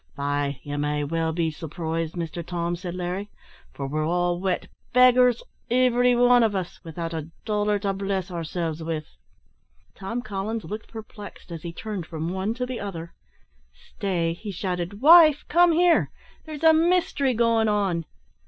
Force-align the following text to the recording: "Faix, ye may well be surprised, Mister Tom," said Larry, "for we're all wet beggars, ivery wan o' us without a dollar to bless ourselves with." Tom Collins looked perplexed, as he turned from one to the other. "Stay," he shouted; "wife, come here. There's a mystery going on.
"Faix, 0.15 0.57
ye 0.63 0.75
may 0.77 1.03
well 1.03 1.31
be 1.31 1.51
surprised, 1.51 2.15
Mister 2.17 2.41
Tom," 2.41 2.75
said 2.75 2.95
Larry, 2.95 3.29
"for 3.71 3.85
we're 3.85 4.03
all 4.03 4.39
wet 4.39 4.65
beggars, 4.93 5.43
ivery 5.69 6.15
wan 6.15 6.43
o' 6.43 6.57
us 6.59 6.79
without 6.83 7.13
a 7.13 7.29
dollar 7.45 7.77
to 7.77 7.93
bless 7.93 8.31
ourselves 8.31 8.81
with." 8.81 9.05
Tom 9.93 10.23
Collins 10.23 10.63
looked 10.63 10.87
perplexed, 10.91 11.51
as 11.51 11.61
he 11.61 11.71
turned 11.71 12.07
from 12.07 12.33
one 12.33 12.55
to 12.55 12.65
the 12.65 12.79
other. 12.79 13.13
"Stay," 13.73 14.33
he 14.33 14.49
shouted; 14.51 15.01
"wife, 15.01 15.45
come 15.47 15.71
here. 15.71 16.09
There's 16.45 16.63
a 16.63 16.73
mystery 16.73 17.35
going 17.35 17.67
on. 17.67 18.05